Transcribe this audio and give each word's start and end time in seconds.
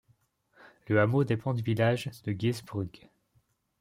Le 0.87 0.99
hameau 0.99 1.23
dépend 1.25 1.53
du 1.53 1.61
village 1.61 2.09
de 2.23 2.31
Geesbrug. 2.33 3.07